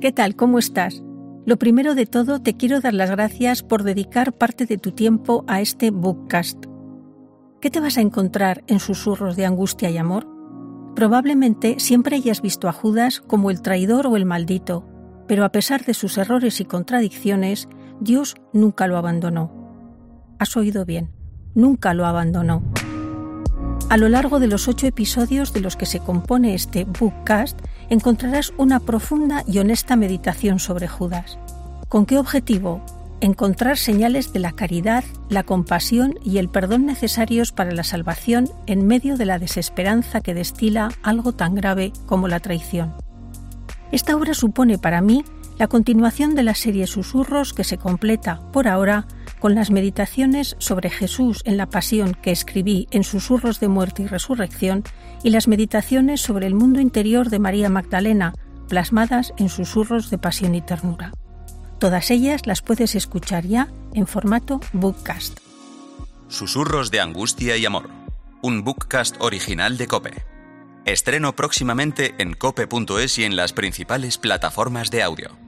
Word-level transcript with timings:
¿Qué 0.00 0.12
tal? 0.12 0.36
¿Cómo 0.36 0.60
estás? 0.60 1.02
Lo 1.44 1.58
primero 1.58 1.96
de 1.96 2.06
todo, 2.06 2.40
te 2.40 2.56
quiero 2.56 2.80
dar 2.80 2.94
las 2.94 3.10
gracias 3.10 3.64
por 3.64 3.82
dedicar 3.82 4.32
parte 4.32 4.64
de 4.64 4.78
tu 4.78 4.92
tiempo 4.92 5.44
a 5.48 5.60
este 5.60 5.90
bookcast. 5.90 6.66
¿Qué 7.60 7.68
te 7.68 7.80
vas 7.80 7.98
a 7.98 8.00
encontrar 8.00 8.62
en 8.68 8.78
susurros 8.78 9.34
de 9.34 9.44
angustia 9.44 9.90
y 9.90 9.96
amor? 9.96 10.28
Probablemente 10.94 11.80
siempre 11.80 12.14
hayas 12.14 12.42
visto 12.42 12.68
a 12.68 12.72
Judas 12.72 13.20
como 13.26 13.50
el 13.50 13.60
traidor 13.60 14.06
o 14.06 14.16
el 14.16 14.24
maldito, 14.24 14.86
pero 15.26 15.44
a 15.44 15.50
pesar 15.50 15.84
de 15.84 15.94
sus 15.94 16.16
errores 16.16 16.60
y 16.60 16.64
contradicciones, 16.64 17.68
Dios 18.00 18.36
nunca 18.52 18.86
lo 18.86 18.98
abandonó. 18.98 19.50
Has 20.38 20.56
oído 20.56 20.84
bien, 20.84 21.10
nunca 21.56 21.92
lo 21.92 22.06
abandonó. 22.06 22.62
A 23.90 23.96
lo 23.96 24.08
largo 24.08 24.38
de 24.38 24.46
los 24.46 24.68
ocho 24.68 24.86
episodios 24.86 25.52
de 25.52 25.60
los 25.60 25.74
que 25.74 25.86
se 25.86 25.98
compone 25.98 26.54
este 26.54 26.84
bookcast, 26.84 27.58
encontrarás 27.90 28.52
una 28.56 28.80
profunda 28.80 29.44
y 29.46 29.58
honesta 29.58 29.96
meditación 29.96 30.58
sobre 30.58 30.88
Judas. 30.88 31.38
¿Con 31.88 32.06
qué 32.06 32.18
objetivo? 32.18 32.82
Encontrar 33.20 33.78
señales 33.78 34.32
de 34.32 34.38
la 34.38 34.52
caridad, 34.52 35.04
la 35.28 35.42
compasión 35.42 36.14
y 36.22 36.38
el 36.38 36.48
perdón 36.48 36.86
necesarios 36.86 37.50
para 37.50 37.72
la 37.72 37.82
salvación 37.82 38.48
en 38.66 38.86
medio 38.86 39.16
de 39.16 39.24
la 39.24 39.38
desesperanza 39.38 40.20
que 40.20 40.34
destila 40.34 40.90
algo 41.02 41.32
tan 41.32 41.54
grave 41.54 41.92
como 42.06 42.28
la 42.28 42.40
traición. 42.40 42.94
Esta 43.90 44.14
obra 44.16 44.34
supone 44.34 44.78
para 44.78 45.00
mí 45.00 45.24
la 45.58 45.66
continuación 45.66 46.34
de 46.36 46.44
la 46.44 46.54
serie 46.54 46.86
Susurros 46.86 47.52
que 47.52 47.64
se 47.64 47.78
completa, 47.78 48.40
por 48.52 48.68
ahora, 48.68 49.06
con 49.40 49.54
las 49.54 49.70
meditaciones 49.70 50.56
sobre 50.58 50.90
Jesús 50.90 51.42
en 51.44 51.56
la 51.56 51.66
Pasión 51.66 52.14
que 52.14 52.30
escribí 52.30 52.88
en 52.90 53.04
Susurros 53.04 53.60
de 53.60 53.68
Muerte 53.68 54.02
y 54.02 54.06
Resurrección 54.06 54.84
y 55.22 55.30
las 55.30 55.48
meditaciones 55.48 56.20
sobre 56.20 56.46
el 56.46 56.54
mundo 56.54 56.80
interior 56.80 57.30
de 57.30 57.38
María 57.38 57.68
Magdalena, 57.68 58.34
plasmadas 58.68 59.32
en 59.38 59.48
Susurros 59.48 60.10
de 60.10 60.18
Pasión 60.18 60.54
y 60.54 60.60
Ternura. 60.60 61.12
Todas 61.78 62.10
ellas 62.10 62.46
las 62.46 62.62
puedes 62.62 62.94
escuchar 62.94 63.46
ya 63.46 63.68
en 63.94 64.06
formato 64.06 64.60
bookcast. 64.72 65.38
Susurros 66.28 66.90
de 66.90 67.00
Angustia 67.00 67.56
y 67.56 67.64
Amor, 67.64 67.88
un 68.42 68.64
bookcast 68.64 69.16
original 69.20 69.78
de 69.78 69.86
Cope. 69.86 70.24
Estreno 70.84 71.34
próximamente 71.34 72.14
en 72.18 72.34
cope.es 72.34 73.18
y 73.18 73.24
en 73.24 73.36
las 73.36 73.52
principales 73.52 74.18
plataformas 74.18 74.90
de 74.90 75.02
audio. 75.02 75.47